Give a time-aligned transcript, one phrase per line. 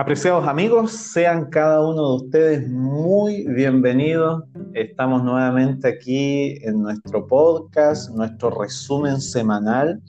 [0.00, 4.44] Apreciados amigos, sean cada uno de ustedes muy bienvenidos.
[4.72, 10.00] Estamos nuevamente aquí en nuestro podcast, nuestro resumen semanal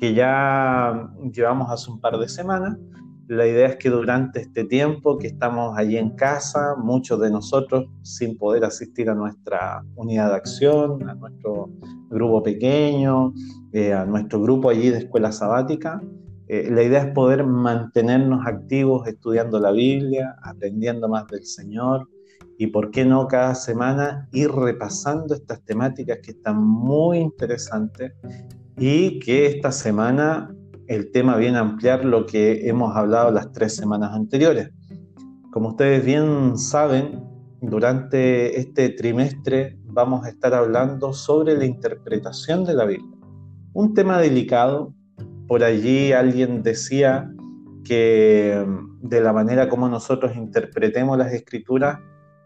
[0.00, 2.76] que ya llevamos hace un par de semanas.
[3.28, 7.86] La idea es que durante este tiempo que estamos allí en casa, muchos de nosotros
[8.02, 11.70] sin poder asistir a nuestra unidad de acción, a nuestro
[12.10, 13.32] grupo pequeño,
[13.72, 16.02] eh, a nuestro grupo allí de escuela sabática,
[16.54, 22.10] eh, la idea es poder mantenernos activos estudiando la Biblia, aprendiendo más del Señor
[22.58, 28.12] y, por qué no, cada semana ir repasando estas temáticas que están muy interesantes
[28.76, 30.54] y que esta semana
[30.88, 34.72] el tema viene a ampliar lo que hemos hablado las tres semanas anteriores.
[35.52, 37.24] Como ustedes bien saben,
[37.62, 43.16] durante este trimestre vamos a estar hablando sobre la interpretación de la Biblia.
[43.72, 44.92] Un tema delicado
[45.46, 47.30] por allí alguien decía
[47.84, 51.98] que mm, de la manera como nosotros interpretemos las escrituras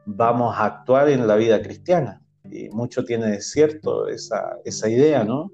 [0.07, 2.23] vamos a actuar en la vida cristiana.
[2.51, 5.51] Y mucho tiene de cierto esa, esa idea, ¿no?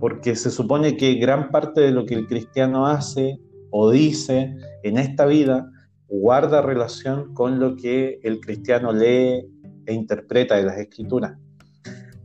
[0.00, 3.38] Porque se supone que gran parte de lo que el cristiano hace
[3.70, 5.68] o dice en esta vida
[6.08, 9.46] guarda relación con lo que el cristiano lee
[9.86, 11.38] e interpreta de las escrituras.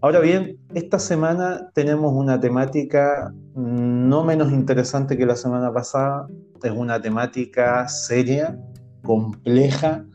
[0.08, 6.30] Ahora bien, esta semana tenemos una temática no menos interesante que la semana pasada.
[6.64, 8.58] Es una temática seria,
[9.04, 10.06] compleja,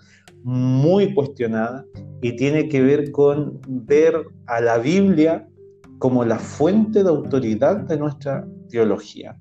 [0.45, 1.85] muy cuestionada
[2.23, 4.15] y tiene que ver con ver
[4.47, 5.47] a la Biblia
[5.99, 9.39] como la fuente de autoridad de nuestra teología.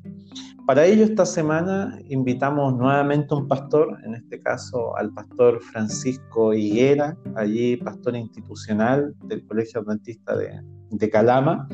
[0.67, 6.53] Para ello, esta semana invitamos nuevamente a un pastor, en este caso al pastor Francisco
[6.53, 11.67] Higuera, allí pastor institucional del Colegio Adventista de, de Calama,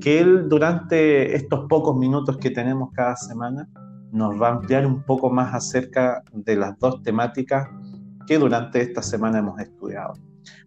[0.00, 3.68] que él durante estos pocos minutos que tenemos cada semana
[4.12, 7.68] nos va a ampliar un poco más acerca de las dos temáticas
[8.26, 10.14] que durante esta semana hemos estudiado.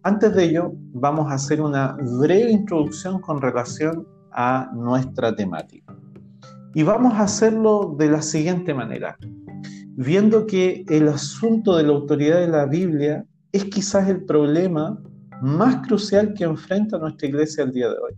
[0.02, 5.96] Antes de ello, vamos a hacer una breve introducción con relación a nuestra temática.
[6.76, 9.16] Y vamos a hacerlo de la siguiente manera,
[9.96, 15.02] viendo que el asunto de la autoridad de la Biblia es quizás el problema
[15.40, 18.12] más crucial que enfrenta nuestra iglesia el día de hoy.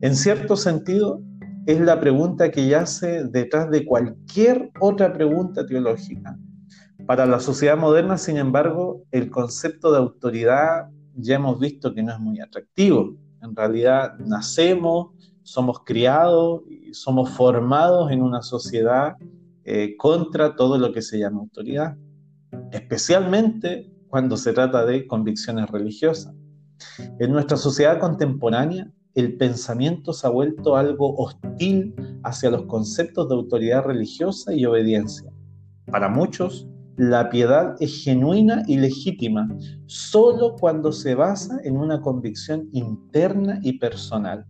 [0.00, 1.22] En cierto sentido,
[1.66, 6.36] es la pregunta que yace detrás de cualquier otra pregunta teológica.
[7.06, 12.12] Para la sociedad moderna, sin embargo, el concepto de autoridad ya hemos visto que no
[12.12, 13.14] es muy atractivo.
[13.42, 15.10] En realidad, nacemos,
[15.46, 19.14] somos criados y somos formados en una sociedad
[19.64, 21.96] eh, contra todo lo que se llama autoridad,
[22.72, 26.34] especialmente cuando se trata de convicciones religiosas.
[27.20, 33.36] En nuestra sociedad contemporánea, el pensamiento se ha vuelto algo hostil hacia los conceptos de
[33.36, 35.30] autoridad religiosa y obediencia.
[35.86, 39.48] Para muchos, la piedad es genuina y legítima
[39.86, 44.44] solo cuando se basa en una convicción interna y personal,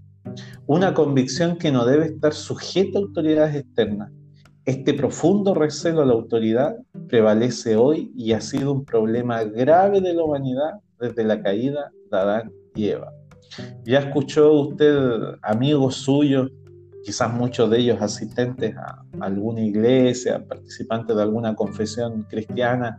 [0.67, 4.11] una convicción que no debe estar sujeta a autoridades externas.
[4.65, 6.77] Este profundo recelo a la autoridad
[7.09, 12.19] prevalece hoy y ha sido un problema grave de la humanidad desde la caída de
[12.19, 13.13] Adán y Eva.
[13.85, 16.51] Ya escuchó usted amigos suyos,
[17.05, 22.99] quizás muchos de ellos asistentes a alguna iglesia, participantes de alguna confesión cristiana,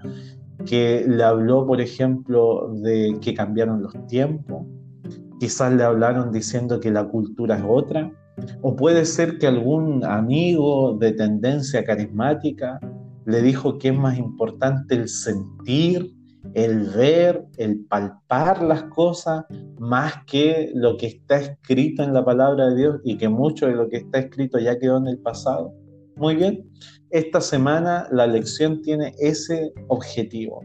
[0.66, 4.66] que le habló, por ejemplo, de que cambiaron los tiempos.
[5.40, 8.12] Quizás le hablaron diciendo que la cultura es otra.
[8.62, 12.80] O puede ser que algún amigo de tendencia carismática
[13.26, 16.18] le dijo que es más importante el sentir
[16.54, 19.46] el ver, el palpar las cosas
[19.80, 23.74] más que lo que está escrito en la palabra de Dios y que mucho de
[23.74, 25.74] lo que está escrito ya quedó en el pasado.
[26.16, 26.68] Muy bien,
[27.10, 30.64] esta semana la lección tiene ese objetivo,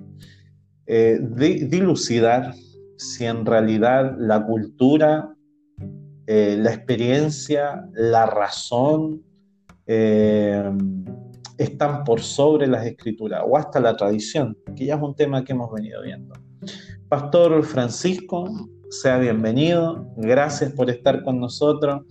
[0.87, 1.21] eh,
[1.69, 2.55] dilucidar
[2.97, 5.35] si en realidad la cultura,
[6.27, 9.23] eh, la experiencia, la razón,
[9.87, 10.71] eh,
[11.59, 15.53] están por sobre las escrituras o hasta la tradición, que ya es un tema que
[15.53, 16.35] hemos venido viendo.
[17.09, 18.49] Pastor Francisco,
[18.91, 22.03] sea bienvenido, gracias por estar con nosotros.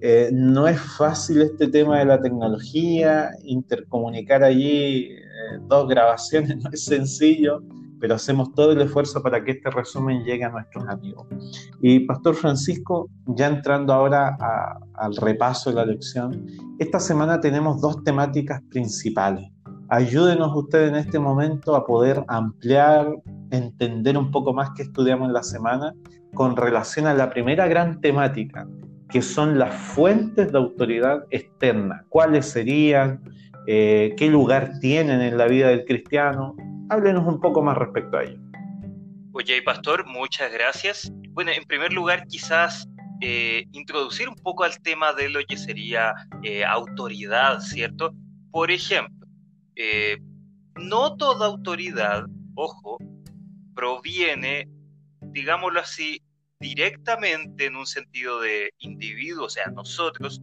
[0.00, 5.10] Eh, no es fácil este tema de la tecnología, intercomunicar allí
[5.68, 7.62] dos grabaciones no es sencillo,
[8.00, 11.26] pero hacemos todo el esfuerzo para que este resumen llegue a nuestros amigos.
[11.80, 14.36] Y Pastor Francisco, ya entrando ahora
[14.94, 16.46] al repaso de la lección,
[16.78, 19.50] esta semana tenemos dos temáticas principales.
[19.88, 23.12] Ayúdenos usted en este momento a poder ampliar,
[23.50, 25.94] entender un poco más qué estudiamos en la semana
[26.34, 28.66] con relación a la primera gran temática,
[29.08, 32.04] que son las fuentes de autoridad externa.
[32.08, 33.20] ¿Cuáles serían?
[33.66, 36.54] Eh, ¿Qué lugar tienen en la vida del cristiano?
[36.90, 38.40] Háblenos un poco más respecto a ello.
[39.32, 41.12] Oye, Pastor, muchas gracias.
[41.30, 42.86] Bueno, en primer lugar, quizás
[43.20, 48.12] eh, introducir un poco al tema de lo que sería eh, autoridad, ¿cierto?
[48.50, 49.26] Por ejemplo,
[50.76, 52.98] no toda autoridad, ojo,
[53.74, 54.68] proviene,
[55.22, 56.20] digámoslo así,
[56.58, 60.42] directamente en un sentido de individuo, o sea, nosotros,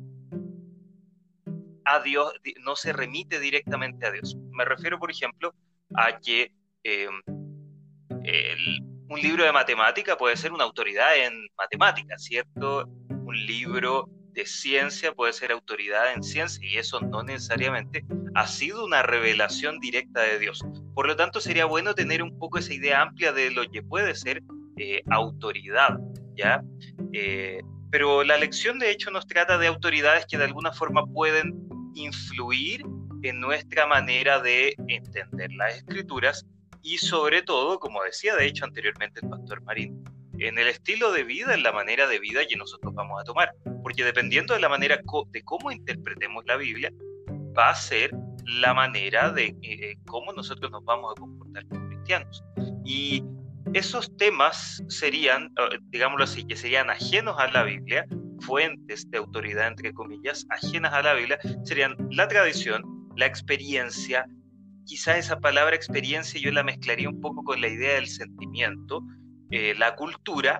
[1.85, 2.33] a Dios,
[2.63, 4.35] no se remite directamente a Dios.
[4.51, 5.53] Me refiero, por ejemplo,
[5.95, 6.51] a que
[6.83, 7.21] em,
[9.09, 12.85] un libro de matemática puede ser una autoridad en matemáticas, ¿cierto?
[13.09, 18.05] Un libro de ciencia puede ser autoridad en ciencia y eso no necesariamente
[18.35, 20.63] ha sido una revelación directa de Dios.
[20.93, 24.13] Por lo tanto, sería bueno tener un poco esa idea amplia de lo que puede
[24.13, 24.43] ser
[24.77, 25.97] eh, autoridad,
[26.35, 26.61] ¿ya?
[27.13, 31.55] Eh, pero la lección de hecho nos trata de autoridades que de alguna forma pueden
[31.95, 32.83] influir
[33.23, 36.45] en nuestra manera de entender las escrituras
[36.81, 40.03] y sobre todo, como decía de hecho anteriormente el pastor Marín,
[40.39, 43.51] en el estilo de vida, en la manera de vida que nosotros vamos a tomar.
[43.81, 44.99] Porque dependiendo de la manera
[45.31, 46.91] de cómo interpretemos la Biblia,
[47.57, 48.11] va a ser
[48.45, 52.43] la manera de eh, cómo nosotros nos vamos a comportar como cristianos.
[52.85, 53.23] Y
[53.73, 55.53] esos temas serían,
[55.89, 58.05] digámoslo así, que serían ajenos a la Biblia,
[58.41, 62.83] fuentes de autoridad, entre comillas, ajenas a la Biblia, serían la tradición,
[63.17, 64.25] la experiencia,
[64.85, 69.01] quizá esa palabra experiencia yo la mezclaría un poco con la idea del sentimiento,
[69.51, 70.59] eh, la cultura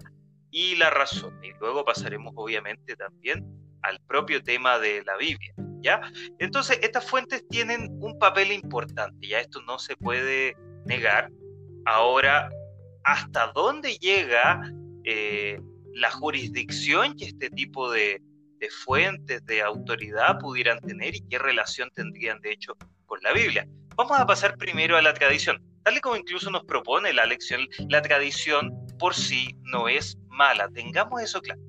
[0.51, 1.39] y la razón.
[1.43, 3.45] Y luego pasaremos obviamente también
[3.83, 5.53] al propio tema de la Biblia.
[5.81, 6.01] ¿ya?
[6.39, 10.55] Entonces, estas fuentes tienen un papel importante, ya esto no se puede
[10.85, 11.29] negar.
[11.85, 12.49] Ahora,
[13.03, 14.61] ¿hasta dónde llega
[15.03, 15.59] eh,
[15.93, 18.21] la jurisdicción que este tipo de,
[18.59, 22.75] de fuentes de autoridad pudieran tener y qué relación tendrían de hecho
[23.05, 23.67] con la Biblia?
[23.95, 25.61] Vamos a pasar primero a la tradición.
[25.83, 30.69] Tal y como incluso nos propone la lección, la tradición por sí no es mala,
[30.69, 31.61] tengamos eso claro.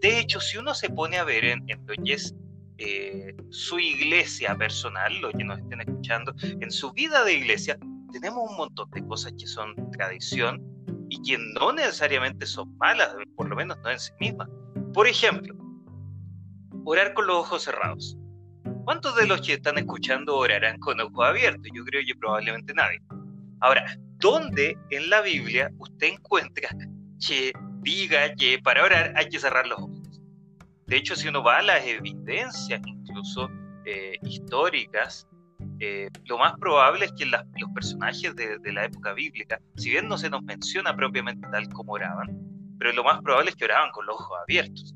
[0.00, 1.64] De hecho, si uno se pone a ver en,
[2.04, 2.34] es
[2.78, 7.78] eh, su iglesia personal, lo que nos estén escuchando, en su vida de iglesia,
[8.12, 10.62] tenemos un montón de cosas que son tradición
[11.10, 14.48] y que no necesariamente son malas, por lo menos no en sí mismas.
[14.94, 15.54] Por ejemplo,
[16.90, 18.16] orar con los ojos cerrados.
[18.84, 21.70] ¿Cuántos de los que están escuchando orarán con ojos abiertos?
[21.74, 23.00] Yo creo que probablemente nadie.
[23.60, 23.84] Ahora,
[24.18, 26.70] ¿dónde en la Biblia usted encuentra
[27.26, 27.52] que
[27.82, 30.20] diga que para orar hay que cerrar los ojos?
[30.86, 33.50] De hecho, si uno va a las evidencias, incluso
[33.84, 35.28] eh, históricas,
[35.80, 40.08] eh, lo más probable es que los personajes de, de, la época bíblica, si bien
[40.08, 42.28] no se nos menciona propiamente tal como oraban,
[42.78, 44.94] pero lo más probable es que oraban con los ojos abiertos.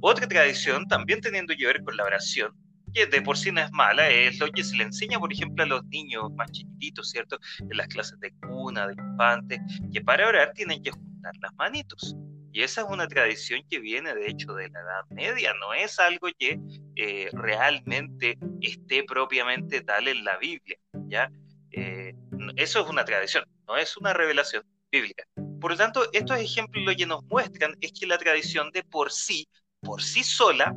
[0.00, 2.52] Otra tradición, también teniendo que ver con la oración,
[2.92, 5.62] que de por sí no es mala, es lo que se le enseña, por ejemplo,
[5.62, 7.38] a los niños más chiquititos, ¿cierto?
[7.58, 9.60] En las clases de cuna, de infante,
[9.92, 12.16] que para orar tienen que juntar las manitos.
[12.52, 15.98] Y esa es una tradición que viene, de hecho, de la Edad Media, no es
[16.00, 16.58] algo que
[16.96, 20.76] eh, realmente esté propiamente tal en la Biblia,
[21.08, 21.30] ¿ya?
[21.70, 22.12] Eh,
[22.56, 25.24] eso es una tradición, no es una revelación bíblica.
[25.60, 29.12] Por lo tanto, estos ejemplos lo que nos muestran es que la tradición de por
[29.12, 29.46] sí,
[29.82, 30.74] por sí sola,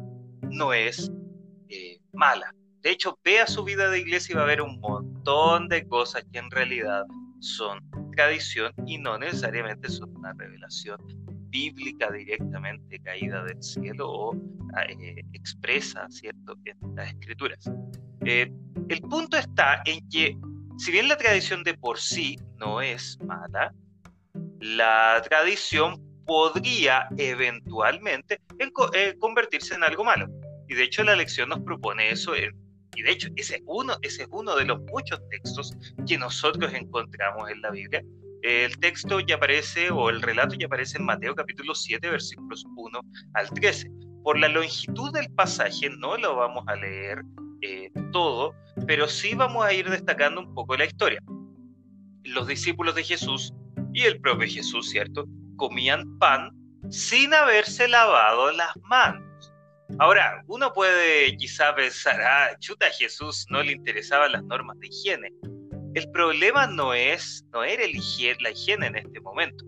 [0.49, 1.11] no es
[1.69, 2.53] eh, mala.
[2.81, 6.25] De hecho, vea su vida de iglesia y va a ver un montón de cosas
[6.31, 7.03] que en realidad
[7.39, 7.79] son
[8.15, 10.97] tradición y no necesariamente son una revelación
[11.49, 14.35] bíblica directamente caída del cielo o
[14.89, 17.69] eh, expresa, ¿cierto?, en las escrituras.
[18.25, 18.51] Eh,
[18.89, 20.37] el punto está en que,
[20.77, 23.73] si bien la tradición de por sí no es mala,
[24.59, 28.39] la tradición podría eventualmente
[29.19, 30.27] convertirse en algo malo.
[30.67, 32.33] Y de hecho la lección nos propone eso.
[32.35, 35.75] y de hecho ese es, uno, es uno de los muchos textos
[36.07, 38.03] que nosotros encontramos en la Biblia.
[38.43, 42.99] El texto ya aparece, o el relato ya aparece en Mateo capítulo 7, versículos 1
[43.35, 43.89] al 13.
[44.21, 47.23] Por la longitud del pasaje no lo vamos a leer
[47.61, 48.53] eh, todo,
[48.85, 51.21] pero sí vamos a ir destacando un poco la historia.
[52.25, 53.53] Los discípulos de Jesús
[53.93, 55.25] y el propio Jesús, ¿cierto?
[55.63, 56.51] Comían pan
[56.89, 59.53] sin haberse lavado las manos.
[59.97, 65.29] Ahora, uno puede quizá pensar, ah, chuta, Jesús no le interesaban las normas de higiene.
[65.95, 67.93] El problema no es, no era el
[68.41, 69.63] la higiene en este momento.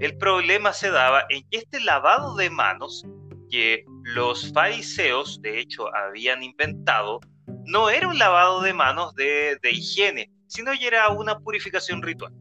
[0.00, 3.04] El problema se daba en que este lavado de manos
[3.50, 7.20] que los fariseos, de hecho, habían inventado,
[7.66, 12.32] no era un lavado de manos de, de higiene, sino que era una purificación ritual.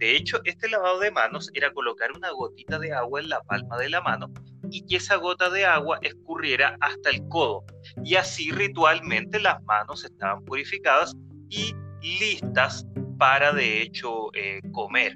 [0.00, 3.76] De hecho, este lavado de manos era colocar una gotita de agua en la palma
[3.76, 4.32] de la mano
[4.70, 7.64] y que esa gota de agua escurriera hasta el codo.
[8.02, 11.14] Y así ritualmente las manos estaban purificadas
[11.50, 11.74] y
[12.18, 12.86] listas
[13.18, 15.14] para de hecho eh, comer.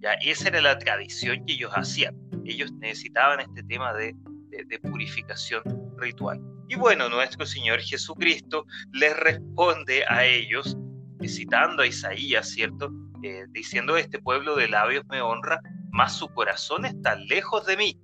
[0.00, 0.12] ¿ya?
[0.14, 2.14] Esa era la tradición que ellos hacían.
[2.44, 4.14] Ellos necesitaban este tema de,
[4.50, 5.62] de purificación
[5.96, 6.38] ritual.
[6.68, 10.76] Y bueno, nuestro Señor Jesucristo les responde a ellos,
[11.24, 12.92] citando a Isaías, ¿cierto?
[13.22, 18.00] Eh, diciendo, este pueblo de labios me honra, mas su corazón está lejos de mí,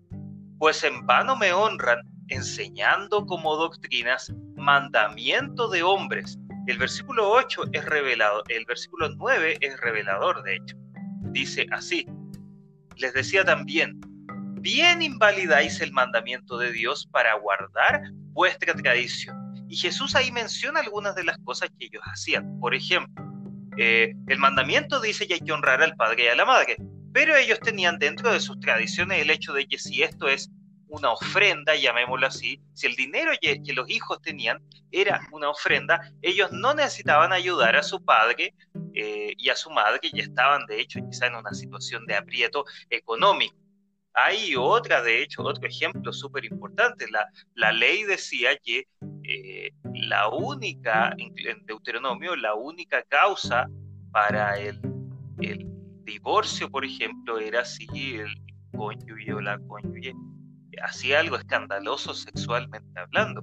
[0.59, 6.39] pues en vano me honran, enseñando como doctrinas mandamiento de hombres.
[6.67, 10.77] El versículo 8 es revelado, el versículo 9 es revelador, de hecho.
[11.33, 12.07] Dice así,
[12.97, 14.01] les decía también,
[14.61, 18.03] bien invalidáis el mandamiento de Dios para guardar
[18.33, 19.37] vuestra tradición.
[19.69, 22.59] Y Jesús ahí menciona algunas de las cosas que ellos hacían.
[22.61, 23.22] Por ejemplo,
[23.77, 26.77] eh, el mandamiento dice que hay que honrar al padre y a la madre,
[27.13, 30.51] pero ellos tenían dentro de sus tradiciones el hecho de que si esto es
[30.89, 36.53] una ofrenda, llamémoslo así, si el dinero que, los hijos tenían era una ofrenda, ellos
[36.53, 38.55] no necesitaban ayudar a su padre
[38.95, 42.65] eh, y a su madre, ya estaban de hecho quizá en una situación de aprieto
[42.91, 43.57] económico.
[44.15, 47.07] Hay otra, de hecho, otro ejemplo súper importante.
[47.55, 48.87] La, ley decía que
[49.35, 53.69] eh, la única, en Deuteronomio, la única causa
[54.11, 54.81] para el,
[55.41, 55.67] el
[56.05, 57.87] divorcio, por ejemplo, era si
[58.17, 58.35] el
[58.77, 60.13] cónyuge o la cónyuge
[60.83, 63.41] hacía algo escandaloso sexualmente hablando.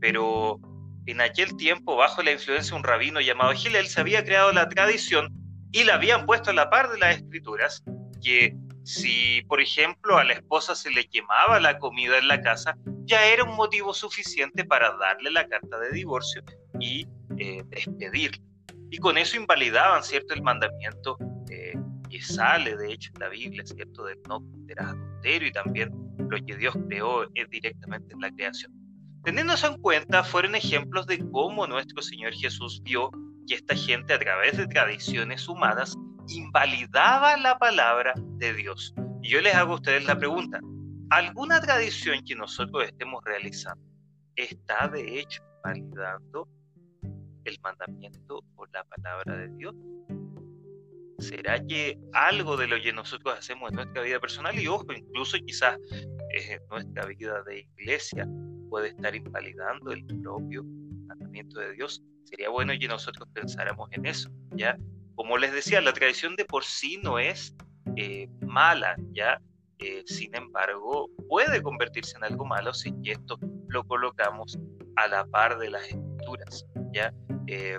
[0.00, 0.60] Pero
[1.06, 4.68] en aquel tiempo, bajo la influencia de un rabino llamado Gilel, se había creado la
[4.68, 5.28] tradición
[5.72, 7.82] y la habían puesto a la par de las escrituras
[8.22, 8.54] que
[8.84, 13.26] si, por ejemplo, a la esposa se le quemaba la comida en la casa, ya
[13.26, 16.42] era un motivo suficiente para darle la carta de divorcio
[16.80, 17.06] y
[17.38, 18.42] eh, despedirla.
[18.90, 21.16] Y con eso invalidaban, ¿cierto?, el mandamiento
[21.50, 21.74] eh,
[22.10, 26.44] que sale, de hecho, en la Biblia, ¿cierto?, del no cometerás adulterio y también lo
[26.44, 28.72] que Dios creó es directamente en la creación.
[29.24, 33.10] Teniendo en cuenta, fueron ejemplos de cómo nuestro Señor Jesús vio
[33.46, 35.96] que esta gente a través de tradiciones humanas
[36.34, 38.94] invalidaba la palabra de Dios.
[39.22, 40.60] Y yo les hago a ustedes la pregunta,
[41.10, 43.84] ¿alguna tradición que nosotros estemos realizando
[44.36, 46.48] está de hecho validando
[47.44, 49.74] el mandamiento o la palabra de Dios?
[51.18, 55.36] ¿Será que algo de lo que nosotros hacemos en nuestra vida personal y ojo, incluso
[55.46, 55.78] quizás
[56.30, 58.26] en nuestra vida de iglesia
[58.68, 60.64] puede estar invalidando el propio
[61.06, 62.02] mandamiento de Dios?
[62.24, 64.76] Sería bueno que nosotros pensáramos en eso, ¿ya?
[65.22, 67.54] Como les decía, la tradición de por sí no es
[67.94, 69.40] eh, mala, ¿ya?
[69.78, 73.38] Eh, sin embargo, puede convertirse en algo malo si esto
[73.68, 74.58] lo colocamos
[74.96, 77.14] a la par de las escrituras, ¿ya?
[77.46, 77.78] Eh,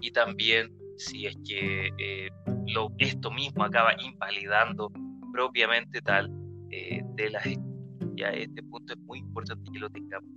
[0.00, 2.30] y también si es que
[2.68, 4.90] lo, esto mismo acaba invalidando
[5.30, 6.30] propiamente tal
[6.70, 8.16] de las escrituras.
[8.16, 10.30] Ya este punto es muy importante que lo tengamos.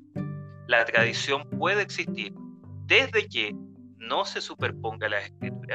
[0.67, 2.33] La tradición puede existir
[2.85, 3.55] desde que
[3.97, 5.23] no se superponga las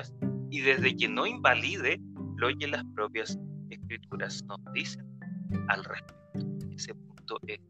[0.01, 0.13] escrituras
[0.51, 2.01] y desde que no invalide
[2.37, 3.39] lo que las propias
[3.71, 5.05] escrituras nos dicen
[5.69, 6.17] al respecto.
[6.75, 7.61] Ese punto es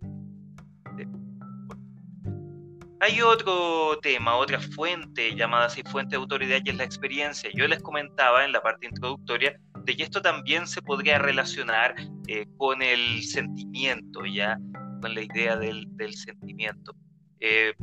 [3.00, 7.50] hay otro tema, otra fuente llamada así fuente de autoridad que es la experiencia.
[7.54, 11.94] Yo les comentaba en la parte introductoria de que esto también se podría relacionar
[12.26, 14.58] eh, con el sentimiento, ya,
[15.02, 16.96] con la idea del, sentimiento.
[17.40, 17.74] Eh,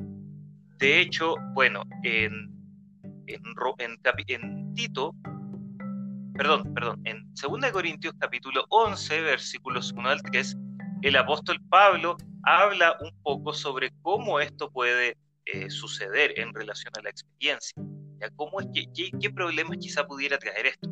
[0.79, 2.52] de hecho, bueno, en
[3.35, 5.15] en, Tito,
[6.35, 10.57] perdón, perdón, en 2 Corintios capítulo 11, versículos 1 al 3,
[11.03, 17.01] el apóstol Pablo habla un poco sobre cómo esto puede eh, suceder en relación a
[17.01, 17.73] la experiencia.
[18.19, 18.29] ¿ya?
[18.35, 20.89] ¿Cómo es que, qué, problemas quizá pudiera traer esto?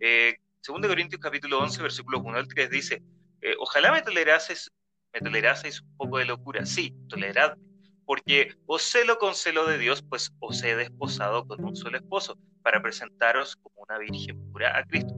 [0.00, 0.34] Eh,
[0.66, 3.02] 2 Corintios capítulo 11, versículos 1 al 3 dice,
[3.42, 4.70] eh, ojalá me tolerases,
[5.12, 6.66] me toleraseis un poco de locura.
[6.66, 7.69] Sí, toleradme
[8.10, 12.36] porque os celo con celo de Dios, pues os he desposado con un solo esposo,
[12.60, 15.14] para presentaros como una virgen pura a Cristo.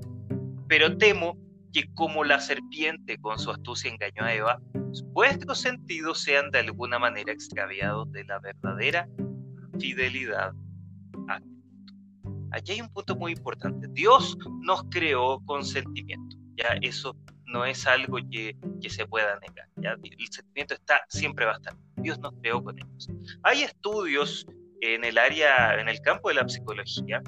[0.68, 1.38] Pero temo
[1.72, 4.60] que como la serpiente con su astucia engañó a Eva,
[5.06, 9.08] vuestros sentidos sean de alguna manera extraviados de la verdadera
[9.80, 10.52] fidelidad
[11.28, 11.94] a Cristo.
[12.50, 13.88] Aquí hay un punto muy importante.
[13.92, 16.36] Dios nos creó con sentimiento.
[16.56, 17.16] Ya eso
[17.52, 19.98] no es algo que, que se pueda negar.
[20.02, 21.58] El sentimiento está, siempre va.
[21.96, 23.08] Dios nos creó con ellos.
[23.42, 24.46] Hay estudios
[24.80, 27.22] en el área, en el campo de la psicología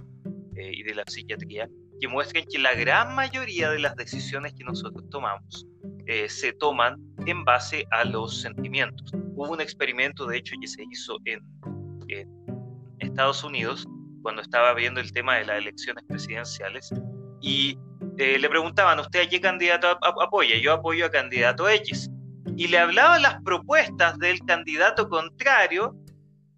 [0.56, 1.68] eh, y de la psiquiatría
[2.00, 5.66] que muestran que la gran mayoría de las decisiones que nosotros tomamos
[6.06, 9.12] eh, se toman en base a los sentimientos.
[9.36, 11.40] Hubo un experimento, de hecho, que se hizo en,
[12.98, 13.86] Estados Unidos
[14.22, 16.92] cuando estaba viendo el tema de las elecciones presidenciales
[17.40, 17.78] y
[18.18, 20.56] eh, le preguntaban, ¿usted a qué candidato apoya?
[20.58, 22.10] Yo apoyo a candidato X
[22.56, 25.96] y le hablaban las propuestas del candidato contrario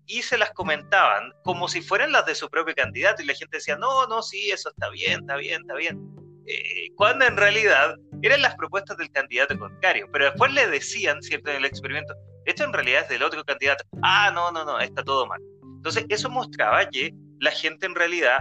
[0.06, 3.56] y se las comentaban como si fueran las de su propio candidato y la gente
[3.56, 5.98] decía, no, no, sí, eso está bien, está bien, está bien.
[6.46, 11.50] Eh, cuando en realidad eran las propuestas del candidato contrario, pero después le decían, ¿cierto?,
[11.50, 15.02] en el experimento, esto en realidad es del otro candidato, ah, no, no, no, está
[15.02, 15.40] todo mal.
[15.76, 18.38] Entonces eso mostraba que la gente en realidad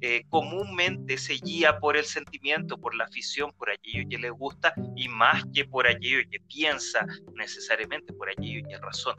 [0.00, 4.74] eh, comúnmente se guía por el sentimiento, por la afición, por aquello que le gusta
[4.94, 9.16] y más que por aquello que piensa necesariamente, por aquello que razona.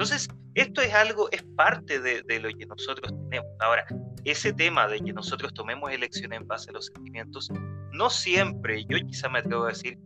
[0.00, 3.50] Entonces, esto es algo, es parte de, lo que nosotros tenemos.
[3.60, 3.86] Ahora,
[4.24, 7.50] ese tema de que nosotros tomemos elecciones en base a los sentimientos,
[7.92, 9.98] no siempre, yo quizá me atrevo a decir,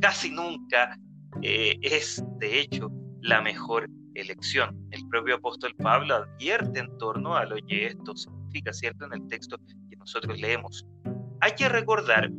[0.00, 0.98] casi nunca
[1.42, 4.76] eh, es, de hecho, la mejor elección.
[4.90, 8.14] El propio apóstol Pablo advierte en torno a lo que esto
[8.72, 9.06] ¿cierto?
[9.06, 9.58] En el texto
[9.90, 10.86] que nosotros leemos.
[11.40, 12.30] Hay que recordar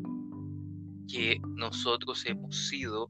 [1.07, 3.07] que nosotros hemos sido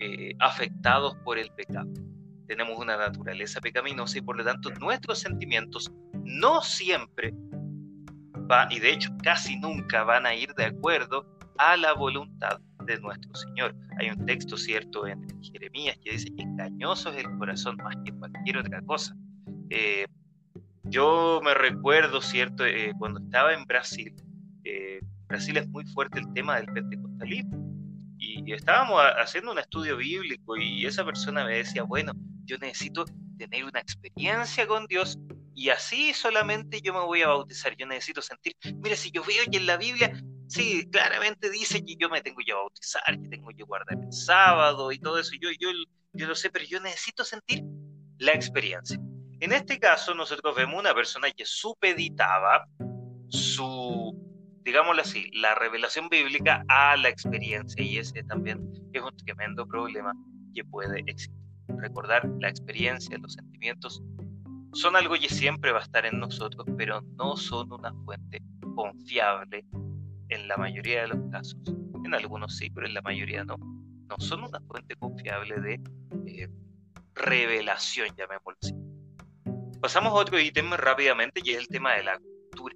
[0.00, 1.92] eh, afectados por el pecado.
[2.46, 5.92] Tenemos una naturaleza pecaminosa y por lo tanto nuestros sentimientos
[6.24, 7.34] no siempre
[8.46, 11.26] van, y de hecho casi nunca van a ir de acuerdo
[11.58, 13.74] a la voluntad de nuestro Señor.
[13.98, 18.12] Hay un texto cierto en Jeremías que dice que engañoso es el corazón más que
[18.12, 19.16] cualquier otra cosa.
[19.70, 20.06] Eh,
[20.84, 24.14] yo me recuerdo, cierto, eh, cuando estaba en Brasil,
[24.64, 27.64] eh, Brasil es muy fuerte el tema del pentecostalismo,
[28.18, 32.12] y estábamos haciendo un estudio bíblico y esa persona me decía, bueno,
[32.44, 33.04] yo necesito
[33.38, 35.18] tener una experiencia con Dios
[35.54, 37.76] y así solamente yo me voy a bautizar.
[37.76, 40.12] Yo necesito sentir, mire, si yo veo que en la Biblia
[40.48, 44.90] sí, claramente dice que yo me tengo que bautizar, que tengo que guardar el sábado
[44.90, 45.32] y todo eso.
[45.40, 45.70] Yo, yo,
[46.12, 47.62] yo lo sé, pero yo necesito sentir
[48.18, 48.98] la experiencia.
[49.44, 52.66] En este caso, nosotros vemos una persona que supeditaba
[53.28, 54.18] su,
[54.62, 60.14] digámoslo así, la revelación bíblica a la experiencia y ese también es un tremendo problema
[60.54, 61.36] que puede existir.
[61.68, 64.02] Recordar la experiencia, los sentimientos
[64.72, 68.40] son algo que siempre va a estar en nosotros, pero no son una fuente
[68.74, 69.66] confiable
[70.30, 71.60] en la mayoría de los casos,
[72.02, 75.80] en algunos sí, pero en la mayoría no, no son una fuente confiable de
[76.28, 76.48] eh,
[77.14, 78.93] revelación, llamémoslo así.
[79.84, 82.74] Pasamos a otro ítem rápidamente y es el tema de la cultura.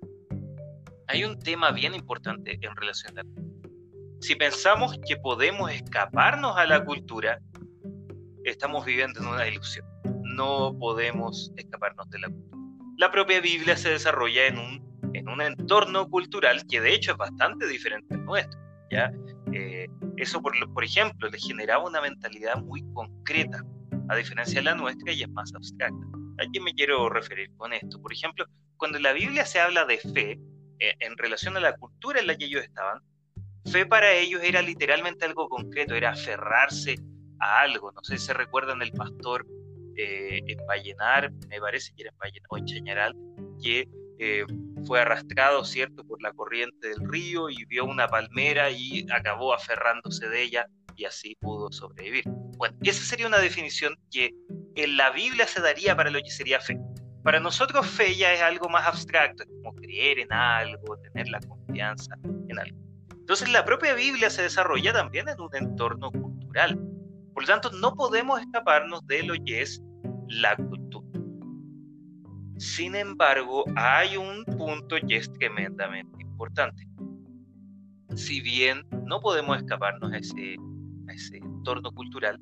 [1.06, 3.70] Hay un tema bien importante en relación a la cultura.
[4.20, 7.38] Si pensamos que podemos escaparnos a la cultura,
[8.44, 9.86] estamos viviendo en una ilusión.
[10.36, 12.62] No podemos escaparnos de la cultura.
[12.98, 17.16] La propia Biblia se desarrolla en un en un entorno cultural que de hecho es
[17.16, 18.60] bastante diferente al nuestro.
[18.90, 19.10] ¿ya?
[19.54, 19.86] Eh,
[20.18, 23.64] eso, por, por ejemplo, le generaba una mentalidad muy concreta,
[24.10, 26.17] a diferencia de la nuestra, y es más abstracta.
[26.38, 28.00] ¿A qué me quiero referir con esto?
[28.00, 28.46] Por ejemplo,
[28.76, 30.38] cuando en la Biblia se habla de fe,
[30.78, 33.02] eh, en relación a la cultura en la que ellos estaban,
[33.70, 36.96] fe para ellos era literalmente algo concreto, era aferrarse
[37.40, 37.90] a algo.
[37.92, 39.46] No sé si se recuerdan el pastor
[39.96, 43.16] eh, en Vallenar, me parece que era en Vallenar, o en Chañaral,
[43.60, 43.88] que
[44.20, 44.44] eh,
[44.86, 50.28] fue arrastrado, ¿cierto?, por la corriente del río y vio una palmera y acabó aferrándose
[50.28, 52.24] de ella y así pudo sobrevivir.
[52.56, 54.34] Bueno, esa sería una definición que
[54.74, 56.78] en la Biblia se daría para lo que sería fe.
[57.22, 61.38] Para nosotros fe ya es algo más abstracto, es como creer en algo, tener la
[61.40, 62.78] confianza en algo.
[63.12, 66.76] Entonces la propia Biblia se desarrolla también en un entorno cultural.
[67.32, 69.80] Por lo tanto, no podemos escaparnos de lo que es
[70.28, 71.06] la cultura.
[72.56, 76.88] Sin embargo, hay un punto que es tremendamente importante.
[78.16, 80.56] Si bien no podemos escaparnos a ese,
[81.12, 82.40] ese entorno cultural,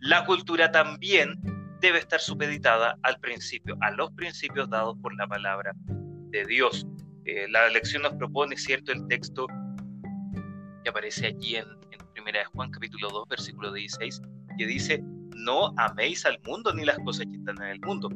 [0.00, 1.34] la cultura también
[1.80, 5.72] debe estar supeditada al principio, a los principios dados por la palabra
[6.30, 6.86] de Dios.
[7.24, 9.46] Eh, la lección nos propone, ¿cierto?, el texto
[10.82, 14.20] que aparece allí en, en Primera de Juan capítulo 2, versículo 16,
[14.56, 15.02] que dice,
[15.34, 18.08] no améis al mundo ni las cosas que están en el mundo,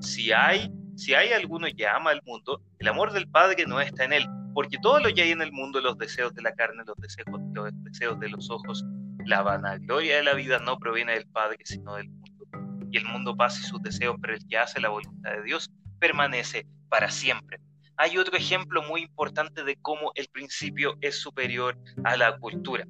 [0.00, 4.04] si hay, si hay alguno que ama al mundo, el amor del Padre no está
[4.04, 6.82] en él, porque todo lo que hay en el mundo, los deseos de la carne,
[6.86, 8.84] los deseos, los deseos de los ojos,
[9.24, 12.88] la vanagloria de la vida no proviene del Padre, sino del mundo.
[12.90, 15.70] Y el mundo pasa y sus deseos, pero el que hace la voluntad de Dios
[15.98, 17.58] permanece para siempre.
[17.96, 22.86] Hay otro ejemplo muy importante de cómo el principio es superior a la cultura.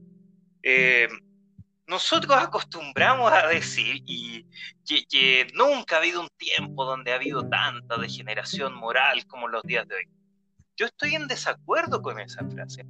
[0.63, 1.09] Eh,
[1.87, 4.47] nosotros acostumbramos a decir y
[4.87, 9.87] que, nunca ha habido un tiempo donde ha habido tanta degeneración moral como los días
[9.87, 10.09] de hoy.
[10.77, 12.85] Yo estoy en desacuerdo con esa frase,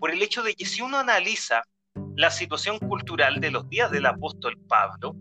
[0.00, 1.62] por el hecho de que si uno analiza
[2.16, 5.16] la situación cultural de los días del apóstol Pablo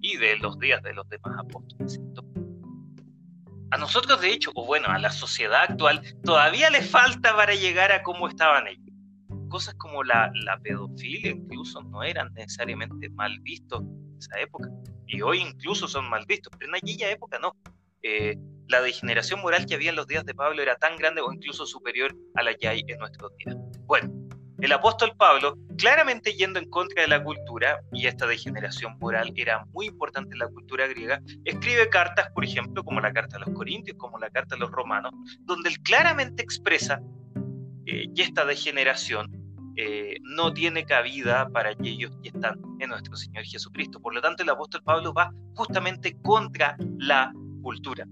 [0.00, 2.00] y de los días de los demás apóstoles,
[3.70, 7.90] a nosotros de hecho, o bueno, a la sociedad actual, todavía le falta para llegar
[7.90, 8.84] a cómo estaban ellos
[9.54, 14.68] cosas como la, la pedofilia incluso no eran necesariamente mal vistos en esa época.
[15.06, 17.54] Y hoy incluso son mal vistos, pero en aquella época no.
[18.02, 21.32] Eh, la degeneración moral que había en los días de Pablo era tan grande o
[21.32, 23.54] incluso superior a la que hay en nuestros días.
[23.86, 24.12] Bueno,
[24.64, 29.66] el apóstol Pablo, claramente yendo en contra de la cultura, y esta degeneración moral era
[29.74, 33.50] muy importante en la cultura griega, escribe cartas, por ejemplo, como la carta a los
[33.50, 36.98] Corintios, como la carta a los Romanos, donde él claramente expresa
[37.84, 39.30] eh, que esta degeneración
[39.76, 44.00] eh, no tiene cabida para aquellos que están en nuestro Señor Jesucristo.
[44.00, 48.06] Por lo tanto, el apóstol Pablo va justamente contra la cultura.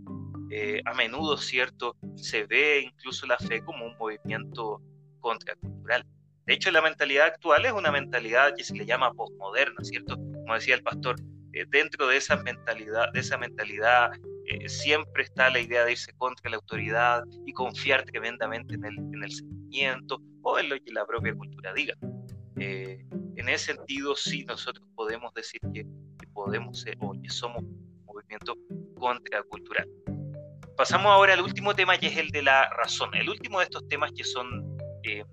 [0.51, 1.97] Eh, a menudo, ¿cierto?
[2.15, 4.83] Se ve incluso la fe como un movimiento
[5.21, 6.05] contracultural.
[6.47, 10.17] De hecho, la mentalidad actual es una mentalidad que se le llama postmoderna, ¿cierto?
[10.17, 11.17] Como decía el pastor,
[11.53, 14.11] eh, dentro de esa mentalidad, de esa mentalidad
[14.47, 18.99] eh, siempre está la idea de irse contra la autoridad y confiar tremendamente en el,
[18.99, 21.95] en el sentimiento o en lo que la propia cultura diga.
[22.57, 28.05] en ese sentido, sí, nosotros podemos decir que, que podemos ser o que somos un
[28.05, 28.57] movimiento
[28.99, 29.89] contracultural.
[30.77, 33.15] Pasamos ahora al último tema, que es el de la razón.
[33.15, 35.25] El último de estos temas que son, eh,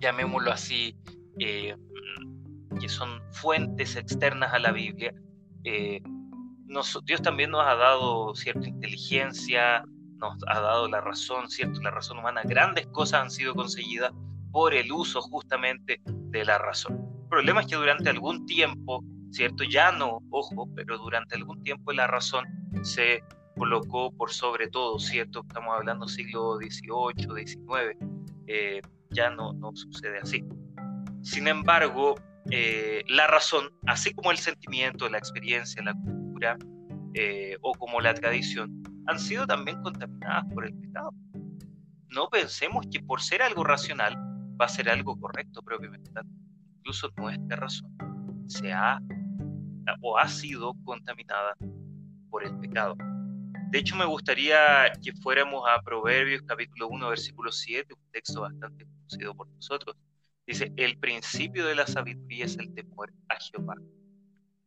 [0.00, 0.96] llamémoslo así,
[1.38, 1.76] eh,
[2.80, 5.14] que son fuentes externas a la Biblia.
[5.64, 6.00] Eh,
[7.04, 9.84] Dios también nos ha dado cierta inteligencia,
[10.18, 11.80] nos ha dado la razón, ¿cierto?
[11.80, 12.42] La razón humana.
[12.44, 14.12] Grandes cosas han sido conseguidas
[14.52, 17.08] por el uso justamente de la razón.
[17.22, 19.64] El problema es que durante algún tiempo, ¿cierto?
[19.64, 22.46] Ya no, ojo, pero durante algún tiempo la razón
[22.82, 23.22] se
[23.56, 25.44] colocó por sobre todo, ¿cierto?
[25.46, 27.96] Estamos hablando siglo XVIII, XIX,
[28.46, 28.80] eh,
[29.10, 30.44] ya no, no sucede así.
[31.22, 32.14] Sin embargo,
[32.50, 36.56] eh, la razón, así como el sentimiento, la experiencia, la cultura
[37.14, 41.12] eh, o como la tradición, han sido también contaminadas por el pecado.
[42.08, 44.16] No pensemos que por ser algo racional
[44.60, 46.10] va a ser algo correcto propiamente.
[46.78, 47.92] Incluso nuestra razón
[48.46, 49.00] se ha
[50.00, 51.54] o ha sido contaminada
[52.30, 52.96] por el pecado.
[53.70, 58.86] De hecho, me gustaría que fuéramos a Proverbios capítulo 1, versículo 7, un texto bastante
[59.08, 59.96] conocido por nosotros.
[60.46, 63.74] Dice, el principio de la sabiduría es el temor a Jehová.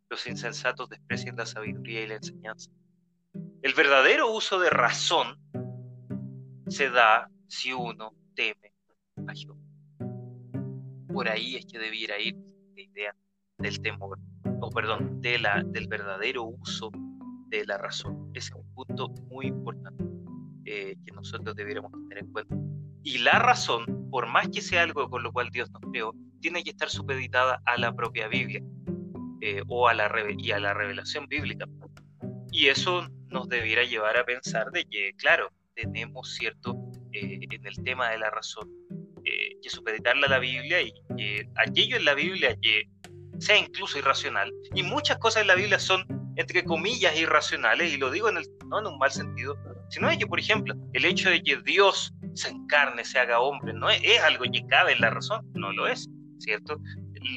[0.10, 2.70] Los insensatos desprecian la sabiduría y la enseñanza.
[3.62, 5.40] El verdadero uso de razón
[6.68, 8.74] se da si uno teme
[9.28, 9.60] a Jehová.
[11.08, 12.36] Por ahí es que debiera ir
[12.76, 13.16] la idea
[13.58, 14.20] del temor,
[14.60, 16.92] o perdón, de la, del verdadero uso
[17.48, 18.32] de la razón.
[18.34, 20.04] Ese es un punto muy importante
[20.66, 22.56] eh, que nosotros debiéramos tener en cuenta.
[23.04, 26.64] Y la razón, por más que sea algo con lo cual Dios nos creó, tiene
[26.64, 28.62] que estar supeditada a la propia Biblia
[29.42, 31.66] eh, o a la, y a la revelación bíblica.
[32.52, 36.76] Y eso nos debiera llevar a pensar de que, claro, tenemos cierto
[37.14, 38.70] eh, en el tema de la razón
[39.24, 42.90] que supeditarla a la Biblia y que aquello en la Biblia que
[43.40, 44.52] sea incluso irracional.
[44.74, 46.04] Y muchas cosas en la Biblia son
[46.36, 48.36] entre comillas, irracionales, y lo digo en
[48.68, 49.58] no en un mal sentido,
[49.90, 53.74] sino de que, por ejemplo, el hecho de que Dios se encarne, se haga hombre,
[53.74, 56.78] no es, algo que cabe en la razón, no lo es, ¿cierto?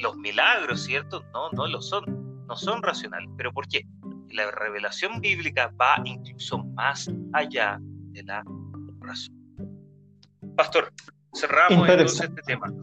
[0.01, 1.23] Los milagros, ¿cierto?
[1.33, 3.29] No, no lo son, no son racionales.
[3.37, 3.85] ¿Pero por qué?
[4.31, 8.43] La revelación bíblica va incluso más allá de la
[9.01, 9.35] razón.
[10.55, 10.91] Pastor,
[11.33, 12.73] cerramos entonces este tema.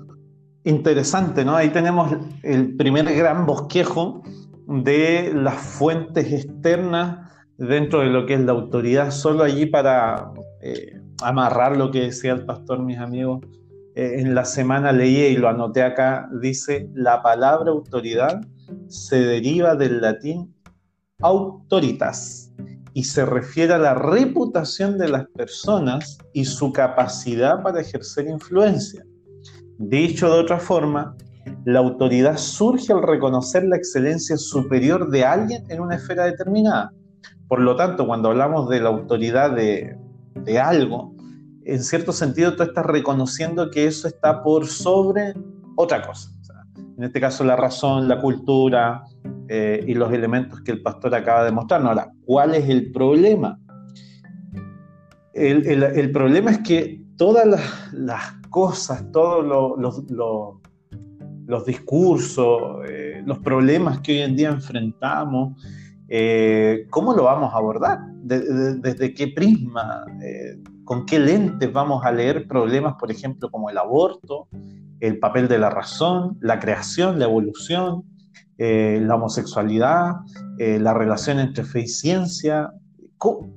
[0.64, 1.56] Interesante, ¿no?
[1.56, 4.22] Ahí tenemos el primer gran bosquejo
[4.66, 11.00] de las fuentes externas dentro de lo que es la autoridad, solo allí para eh,
[11.20, 13.44] amarrar lo que decía el pastor, mis amigos.
[13.94, 18.40] Eh, en la semana leí y lo anoté acá, dice, la palabra autoridad
[18.88, 20.54] se deriva del latín
[21.20, 22.52] autoritas
[22.94, 29.04] y se refiere a la reputación de las personas y su capacidad para ejercer influencia.
[29.78, 31.16] Dicho de otra forma,
[31.64, 36.92] la autoridad surge al reconocer la excelencia superior de alguien en una esfera determinada.
[37.48, 39.96] Por lo tanto, cuando hablamos de la autoridad de,
[40.60, 41.14] algo,
[41.64, 45.34] en cierto sentido tú estás reconociendo que eso está por sobre
[45.76, 46.30] otra cosa.
[46.96, 49.04] en este caso la razón, la cultura
[49.48, 51.82] eh, y los elementos que el pastor acaba de mostrar.
[51.82, 53.58] Ahora, ¿cuál es el problema?
[55.34, 57.46] El, problema es que todas
[57.92, 59.42] las, cosas, todos
[59.78, 60.60] los
[61.46, 65.62] los discursos, eh, los problemas que hoy en día enfrentamos,
[66.14, 68.00] eh, ¿cómo lo vamos a abordar?
[68.22, 70.04] ¿Desde qué prisma?
[70.22, 74.46] Eh, ¿Con qué lentes vamos a leer problemas, por ejemplo, como el aborto,
[75.00, 78.04] el papel de la razón, la creación, la evolución,
[78.58, 80.16] la homosexualidad,
[80.58, 82.70] la relación entre fe y ciencia?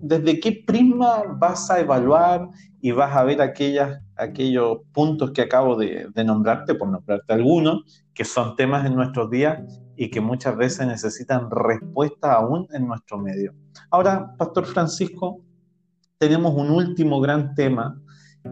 [0.01, 2.47] ¿Desde qué prisma vas a evaluar
[2.79, 8.05] y vas a ver aquellas aquellos puntos que acabo de, de nombrarte, por nombrarte algunos,
[8.13, 9.59] que son temas en nuestros días
[9.97, 13.53] y que muchas veces necesitan respuesta aún en nuestro medio.
[13.89, 15.41] Ahora, Pastor Francisco,
[16.17, 18.01] tenemos un último gran tema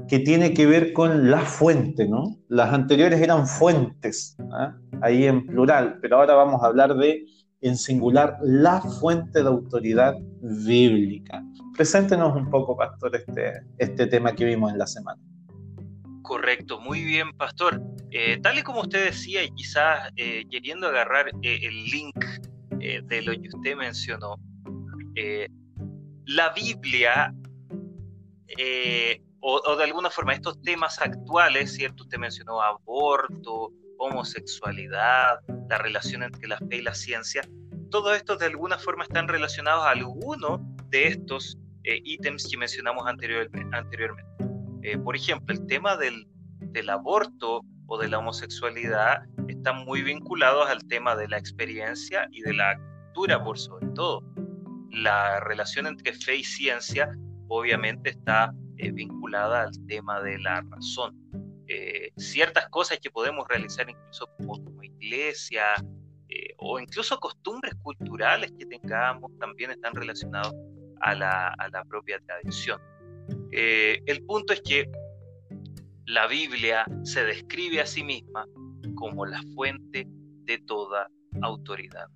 [0.07, 2.37] que tiene que ver con la fuente, ¿no?
[2.47, 4.75] Las anteriores eran fuentes, ¿ah?
[5.01, 7.25] ahí en plural, pero ahora vamos a hablar de,
[7.61, 11.43] en singular, la fuente de autoridad bíblica.
[11.75, 15.21] Preséntenos un poco, pastor, este, este tema que vimos en la semana.
[16.23, 17.81] Correcto, muy bien, pastor.
[18.09, 22.25] Eh, tal y como usted decía, y quizás eh, queriendo agarrar eh, el link
[22.79, 24.35] de lo que usted mencionó,
[26.25, 27.33] la Biblia
[29.39, 32.03] o, de alguna forma estos temas actuales, ¿cierto?
[32.03, 37.41] Usted mencionó aborto, homosexualidad, la relación entre la fe y la ciencia,
[37.89, 40.59] todos estos de alguna forma están relacionados a alguno
[40.89, 44.32] de estos ítems que mencionamos anteriormente.
[44.83, 46.27] Eh, por ejemplo, el tema del,
[46.59, 52.41] del aborto o de la homosexualidad están muy vinculados al tema de la experiencia y
[52.41, 52.77] de la
[53.13, 54.23] cultura por sobre todo.
[54.91, 57.09] La relación entre fe y ciencia
[57.47, 61.15] obviamente está eh, vinculada al tema de la razón.
[61.67, 65.63] Eh, ciertas cosas que podemos realizar incluso como, iglesia
[66.29, 70.53] eh, o incluso costumbres culturales que tengamos también están relacionados
[71.01, 72.81] a la, a la propia tradición.
[73.55, 74.89] El punto es que
[76.05, 78.45] la Biblia se describe a sí misma
[78.95, 81.07] como la fuente de toda
[81.41, 82.07] autoridad.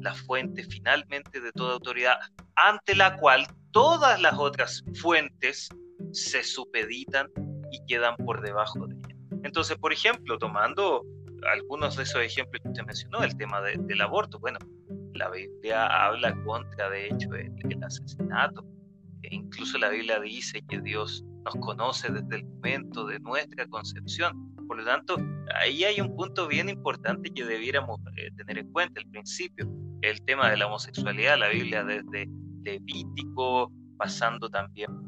[0.00, 2.18] La fuente finalmente de toda autoridad,
[2.54, 5.68] ante la cual todas las otras fuentes
[6.12, 7.28] se supeditan
[7.70, 9.16] y quedan por debajo de ella.
[9.44, 11.04] Entonces, por ejemplo, tomando
[11.52, 14.58] algunos de esos ejemplos que usted mencionó, el tema del aborto, bueno,
[15.14, 18.64] la Biblia habla contra, de hecho, el, asesinato.
[19.30, 24.54] Incluso la Biblia dice que Dios nos conoce desde el momento de nuestra concepción.
[24.66, 25.16] Por lo tanto,
[25.60, 29.66] ahí hay un punto bien importante que debiéramos eh, tener en cuenta, el principio,
[30.02, 32.28] el tema de la homosexualidad, la Biblia desde
[32.64, 35.07] Levítico, pasando también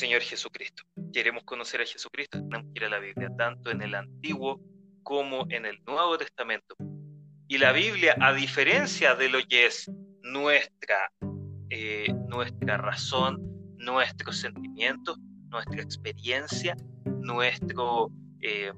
[0.00, 0.82] Señor Jesucristo.
[1.12, 4.58] Queremos conocer a Jesucristo, tenemos que ir a la Biblia, tanto en el Antiguo
[5.02, 6.74] como en el Nuevo Testamento.
[7.48, 9.90] Y la Biblia, a diferencia de lo que es
[10.22, 11.12] nuestra,
[11.68, 13.42] eh, nuestra razón,
[13.76, 15.18] nuestros sentimientos,
[15.50, 18.10] nuestra experiencia, nuestro,
[18.40, 18.72] eh,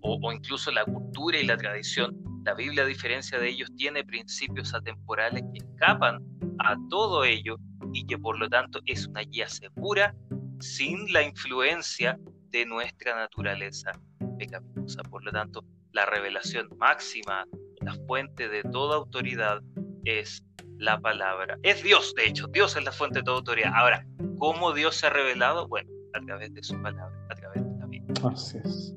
[0.00, 4.02] o, o incluso la cultura y la tradición, la Biblia, a diferencia de ellos, tiene
[4.04, 6.18] principios atemporales que escapan
[6.60, 7.58] a todo ello
[7.92, 10.14] y que por lo tanto es una guía segura
[10.60, 12.18] sin la influencia
[12.50, 13.92] de nuestra naturaleza
[14.38, 15.02] pecaminosa.
[15.02, 17.46] Por lo tanto, la revelación máxima,
[17.80, 19.60] la fuente de toda autoridad
[20.04, 20.44] es
[20.78, 21.58] la palabra.
[21.62, 23.72] Es Dios, de hecho, Dios es la fuente de toda autoridad.
[23.74, 24.06] Ahora,
[24.38, 25.68] ¿cómo Dios se ha revelado?
[25.68, 28.14] Bueno, a través de su palabra, a través de la Biblia.
[28.24, 28.94] Así es.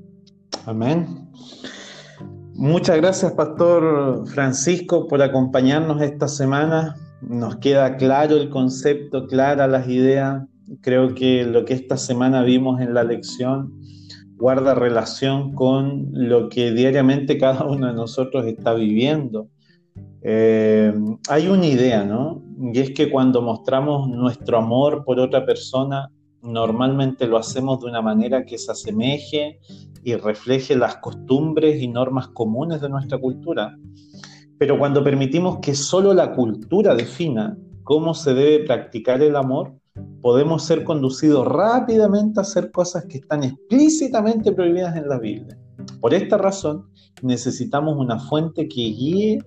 [0.66, 1.32] Amén.
[2.54, 9.88] Muchas gracias, Pastor Francisco, por acompañarnos esta semana nos queda claro el concepto, claras las
[9.88, 10.44] ideas.
[10.82, 13.74] Creo que lo que esta semana vimos en la lección
[14.38, 19.48] guarda relación con lo que diariamente cada uno de nosotros está viviendo.
[20.22, 20.94] Eh,
[21.30, 22.44] hay una idea, ¿no?
[22.74, 26.10] Y es que cuando mostramos nuestro amor por otra persona,
[26.42, 29.60] normalmente lo hacemos de una manera que se asemeje
[30.04, 33.78] y refleje las costumbres y normas comunes de nuestra cultura.
[34.58, 39.74] Pero cuando permitimos que solo la cultura defina cómo se debe practicar el amor,
[40.22, 45.58] podemos ser conducidos rápidamente a hacer cosas que están explícitamente prohibidas en la Biblia.
[46.02, 46.90] Por esta razón,
[47.22, 49.40] necesitamos una fuente que guíe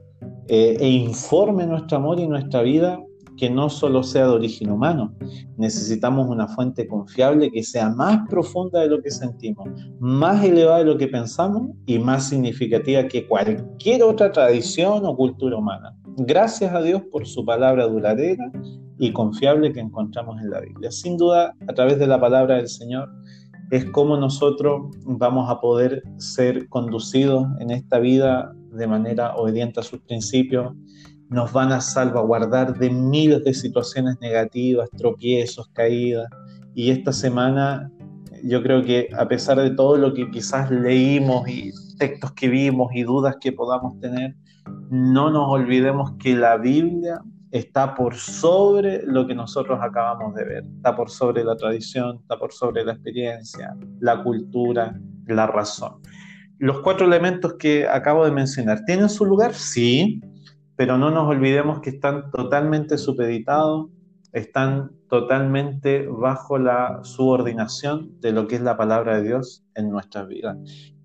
[0.49, 2.99] eh, e informe nuestro amor y nuestra vida
[3.38, 5.14] que no solo sea de origen humano.
[5.57, 9.68] Necesitamos una fuente confiable que sea más profunda de lo que sentimos,
[10.01, 15.57] más elevada de lo que pensamos y más significativa que cualquier otra tradición o cultura
[15.57, 15.94] humana.
[16.18, 18.51] Gracias a Dios por su palabra duradera
[18.98, 20.90] y confiable que encontramos en la Biblia.
[20.90, 23.09] Sin duda, a través de la palabra del Señor,
[23.70, 29.83] es cómo nosotros vamos a poder ser conducidos en esta vida de manera obediente a
[29.83, 30.74] sus principios,
[31.31, 36.29] nos van a salvaguardar de miles de situaciones negativas, tropiezos, caídas.
[36.75, 37.91] Y esta semana
[38.43, 42.91] yo creo que a pesar de todo lo que quizás leímos y textos que vimos
[42.95, 44.35] y dudas que podamos tener,
[44.91, 50.64] no nos olvidemos que la Biblia está por sobre lo que nosotros acabamos de ver,
[50.77, 56.01] está por sobre la tradición, está por sobre la experiencia, la cultura, la razón.
[56.59, 59.55] Los cuatro elementos que acabo de mencionar, ¿tienen su lugar?
[59.55, 60.21] Sí,
[60.79, 63.88] pero no nos olvidemos que están totalmente supeditados,
[64.33, 70.29] están totalmente bajo la subordinación de lo que es la palabra de Dios en nuestras
[70.29, 70.57] vidas.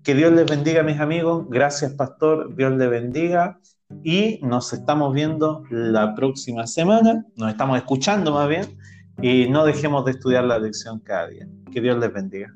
[0.04, 1.46] Que Dios les bendiga, mis amigos.
[1.50, 2.54] Gracias, pastor.
[2.54, 3.58] Dios les bendiga
[4.04, 8.78] y nos estamos viendo la próxima semana, nos estamos escuchando más bien,
[9.20, 11.48] y no dejemos de estudiar la lección cada día.
[11.72, 12.54] Que Dios les bendiga.